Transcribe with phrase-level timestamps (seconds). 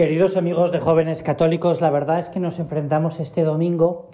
[0.00, 4.08] Queridos amigos de jóvenes católicos, la verdad es que nos enfrentamos este domingo,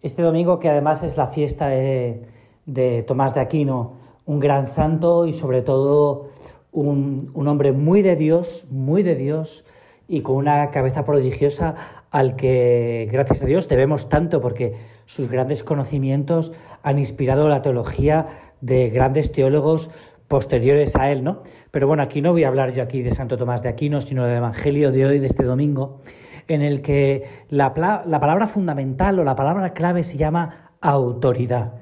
[0.00, 3.94] este domingo que además es la fiesta de, Tomás de Aquino,
[4.26, 6.28] un gran santo y sobre todo
[6.70, 9.64] un, hombre muy de Dios, muy de Dios
[10.06, 11.74] y con una cabeza prodigiosa
[12.12, 14.76] al que, gracias a Dios, debemos tanto porque
[15.06, 16.52] sus grandes conocimientos
[16.84, 18.28] han inspirado la teología
[18.60, 19.90] de grandes teólogos
[20.28, 21.42] posteriores a él, ¿no?
[21.70, 24.24] Pero bueno, aquí no voy a hablar yo aquí de Santo Tomás de Aquino, sino
[24.24, 26.00] del Evangelio de hoy, de este domingo,
[26.48, 27.72] en el que la,
[28.06, 31.72] la palabra fundamental o la palabra clave se llama autoridad.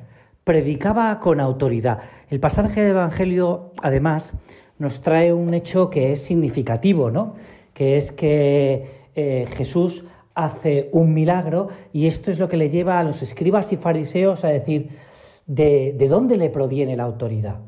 [0.44, 2.00] Predicaba con autoridad.
[2.30, 4.34] El pasaje del Evangelio, además,
[4.78, 7.34] nos trae un hecho que es significativo, ¿no?
[7.74, 12.98] Que es que eh, Jesús hace un milagro y esto es lo que le lleva
[12.98, 14.88] a los escribas y fariseos a decir,
[15.46, 17.60] ¿de, de dónde le proviene la autoridad?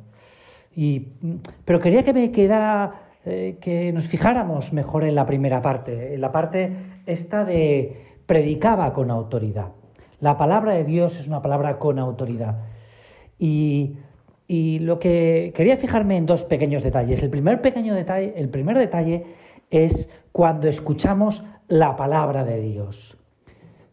[1.65, 6.21] Pero quería que me quedara, eh, que nos fijáramos mejor en la primera parte, en
[6.21, 6.73] la parte
[7.07, 9.69] esta de predicaba con autoridad.
[10.21, 12.57] La palabra de Dios es una palabra con autoridad.
[13.39, 13.97] Y,
[14.47, 17.23] y lo que quería fijarme en dos pequeños detalles.
[17.23, 19.27] El primer pequeño detalle, el primer detalle
[19.71, 23.17] es cuando escuchamos la palabra de Dios.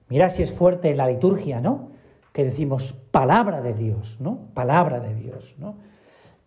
[0.09, 1.91] Mira si es fuerte la liturgia, ¿no?
[2.33, 4.47] Que decimos palabra de Dios, ¿no?
[4.53, 5.75] Palabra de Dios, ¿no?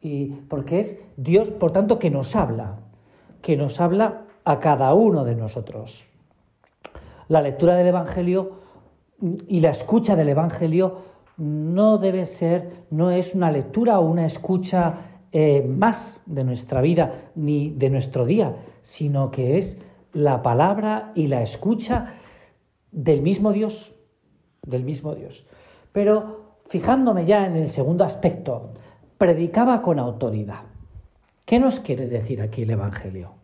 [0.05, 2.77] Y porque es Dios, por tanto, que nos habla,
[3.41, 6.05] que nos habla a cada uno de nosotros.
[7.29, 8.61] La lectura del Evangelio
[9.49, 10.99] y la escucha del Evangelio
[11.39, 14.99] no debe ser, no es una lectura o una escucha
[15.33, 19.79] eh, más de nuestra vida ni de nuestro día, sino que es
[20.13, 22.13] la palabra y la escucha
[22.93, 23.95] del mismo Dios,
[24.67, 25.47] del mismo Dios.
[25.93, 28.75] Pero fijándome ya en el segundo aspecto,
[29.19, 30.63] predicaba con autoridad.
[31.45, 33.35] ¿Qué nos quiere decir aquí el Evangelio?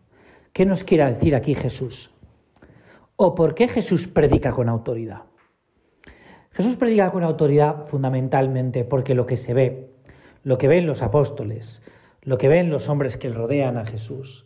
[0.53, 2.11] ¿Qué nos quiere decir aquí Jesús?
[3.15, 5.21] ¿O por qué Jesús predica con autoridad?
[6.51, 9.91] Jesús predica con autoridad fundamentalmente porque lo que se ve,
[10.43, 11.81] lo que ven los apóstoles,
[12.23, 14.45] lo que ven los hombres que rodean a Jesús,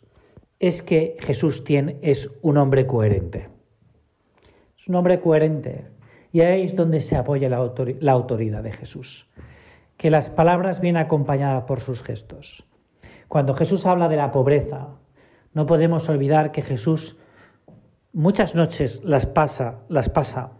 [0.59, 3.50] es que Jesús tiene, es un hombre coherente.
[4.78, 5.86] Es un hombre coherente.
[6.31, 9.28] Y ahí es donde se apoya la, la autoridad de Jesús
[9.97, 12.63] que las palabras vienen acompañadas por sus gestos.
[13.28, 14.89] Cuando Jesús habla de la pobreza,
[15.53, 17.17] no podemos olvidar que Jesús
[18.13, 20.51] muchas noches las pasa, las pasa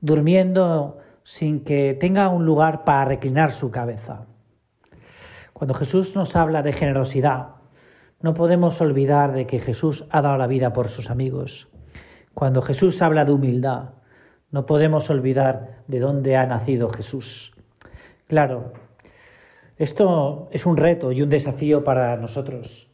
[0.00, 4.26] durmiendo sin que tenga un lugar para reclinar su cabeza.
[5.52, 7.48] Cuando Jesús nos habla de generosidad,
[8.20, 11.68] no podemos olvidar de que Jesús ha dado la vida por sus amigos.
[12.34, 13.90] Cuando Jesús habla de humildad,
[14.50, 17.52] no podemos olvidar de dónde ha nacido Jesús.
[18.28, 18.72] Claro,
[19.78, 22.86] esto es un reto y un desafío para nosotros.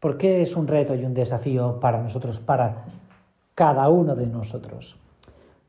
[0.00, 2.86] ¿Por qué es un reto y un desafío para nosotros, para
[3.54, 4.96] cada uno de nosotros?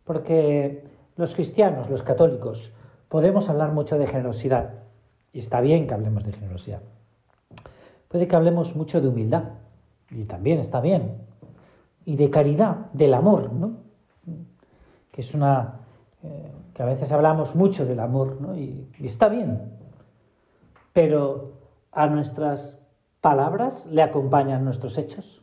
[0.05, 0.85] Porque
[1.17, 2.71] los cristianos, los católicos,
[3.09, 4.75] podemos hablar mucho de generosidad,
[5.33, 6.81] y está bien que hablemos de generosidad.
[8.07, 9.43] Puede que hablemos mucho de humildad,
[10.09, 11.17] y también está bien,
[12.05, 13.73] y de caridad, del amor, ¿no?
[15.11, 15.81] Que es una
[16.23, 18.55] eh, que a veces hablamos mucho del amor, ¿no?
[18.55, 19.71] y, está bien,
[20.93, 21.53] pero
[21.91, 22.79] a nuestras
[23.21, 25.41] palabras le acompañan nuestros hechos.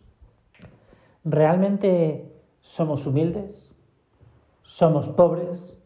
[1.25, 3.75] ¿Realmente somos humildes?
[4.63, 5.79] ¿Somos pobres?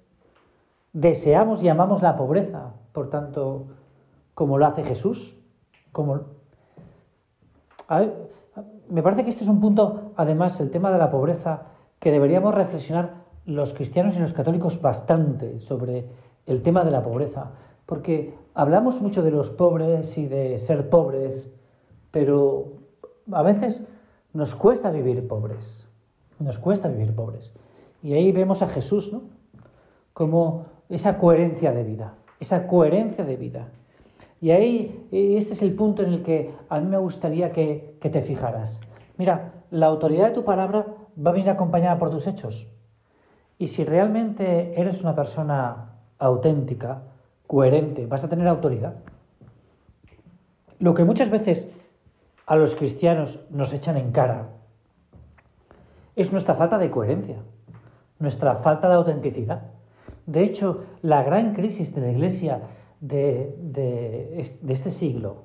[0.93, 3.67] ¿Deseamos y amamos la pobreza, por tanto,
[4.35, 5.37] como lo hace Jesús?
[5.91, 6.21] Como...
[8.89, 11.63] me parece que este es un punto, además, el tema de la pobreza,
[11.99, 16.07] que deberíamos reflexionar los cristianos y los católicos bastante sobre
[16.47, 17.53] el tema de la pobreza,
[17.87, 21.53] porque hablamos mucho de los pobres y de ser pobres,
[22.11, 22.75] pero
[23.31, 23.83] a veces
[24.33, 25.87] nos cuesta vivir pobres,
[26.39, 27.53] nos cuesta vivir pobres.
[28.03, 29.23] Y ahí vemos a Jesús, ¿no?
[30.13, 33.69] Como esa coherencia de vida, esa coherencia de vida.
[34.41, 38.11] Y ahí, este es el punto en el que a mí me gustaría que, que
[38.11, 38.81] te fijaras.
[39.17, 40.87] Mira, la autoridad de tu palabra
[41.25, 42.69] va a venir acompañada por tus hechos.
[43.63, 47.03] Y si realmente eres una persona auténtica,
[47.47, 48.95] coherente, vas a tener autoridad.
[50.81, 51.69] Lo que muchas veces
[52.45, 54.49] a los cristianos nos echan en cara
[56.17, 57.37] es nuestra falta de coherencia,
[58.19, 59.63] nuestra falta de autenticidad.
[60.27, 62.63] De hecho, la gran crisis de la Iglesia
[63.01, 65.37] de, este siglo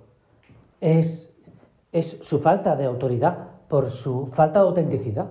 [0.82, 1.32] es,
[2.22, 5.28] su falta de autoridad por su falta de autenticidad.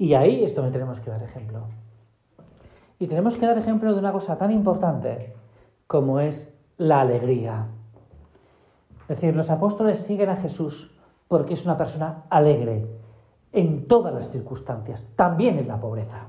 [0.00, 1.64] Y ahí esto me tenemos que dar ejemplo.
[2.98, 5.34] Y tenemos que dar ejemplo de una cosa tan importante
[5.86, 7.66] como es la alegría.
[9.02, 10.90] Es decir, los apóstoles siguen a Jesús
[11.28, 12.86] porque es una persona alegre.
[13.52, 16.28] en todas las circunstancias, también en la pobreza.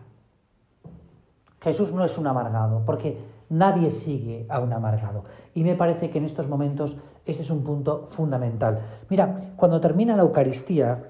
[1.62, 3.20] Jesús no es un amargado, porque
[3.50, 5.24] nadie sigue a un amargado.
[5.54, 8.80] Y me parece que en estos momentos este es un punto fundamental.
[9.08, 11.04] Mira, cuando termina la Eucaristía,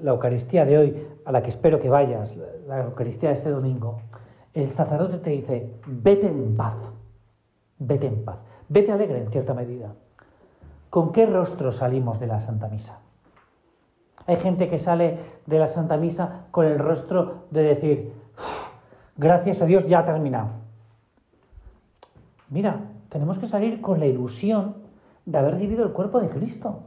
[0.00, 2.36] la Eucaristía de hoy, a la que espero que vayas,
[2.66, 4.00] la Eucaristía de este domingo,
[4.54, 6.76] el sacerdote te dice, vete en paz,
[7.78, 8.38] vete en paz,
[8.68, 9.92] vete alegre en cierta medida.
[10.90, 12.98] ¿Con qué rostro salimos de la Santa Misa?
[14.26, 18.12] Hay gente que sale de la Santa Misa con el rostro de decir,
[19.16, 20.48] gracias a Dios ya ha terminado.
[22.48, 24.74] Mira, tenemos que salir con la ilusión
[25.26, 26.80] de haber vivido el cuerpo de Cristo.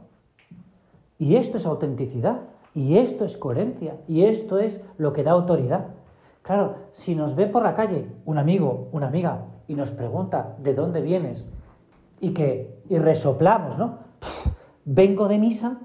[1.18, 2.40] Y esto es autenticidad,
[2.74, 5.86] y esto es coherencia, y esto es lo que da autoridad.
[6.42, 10.74] Claro, si nos ve por la calle un amigo, una amiga, y nos pregunta de
[10.74, 11.46] dónde vienes,
[12.20, 13.98] y que y resoplamos, ¿no?
[14.84, 15.78] Vengo de misa,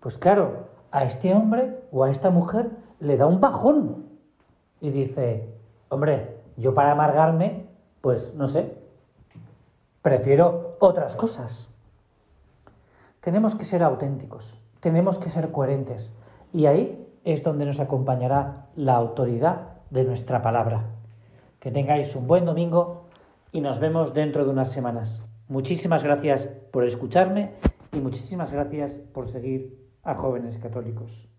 [0.00, 4.06] pues claro, a este hombre o a esta mujer le da un bajón
[4.80, 5.48] y dice,
[5.88, 7.66] hombre, yo para amargarme,
[8.00, 8.76] pues no sé,
[10.02, 11.68] prefiero otras cosas.
[13.20, 16.10] Tenemos que ser auténticos, tenemos que ser coherentes
[16.52, 20.84] y ahí es donde nos acompañará la autoridad de nuestra palabra.
[21.60, 23.04] Que tengáis un buen domingo
[23.52, 25.22] y nos vemos dentro de unas semanas.
[25.48, 27.52] Muchísimas gracias por escucharme
[27.92, 31.29] y muchísimas gracias por seguir a jóvenes católicos.